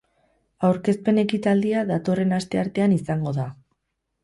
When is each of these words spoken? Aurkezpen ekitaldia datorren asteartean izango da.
Aurkezpen 0.69 1.19
ekitaldia 1.23 1.85
datorren 1.91 2.35
asteartean 2.41 2.99
izango 2.99 3.37
da. 3.39 3.49